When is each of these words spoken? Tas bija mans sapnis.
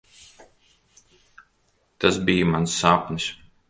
Tas 2.03 2.19
bija 2.27 2.53
mans 2.53 2.83
sapnis. 2.83 3.35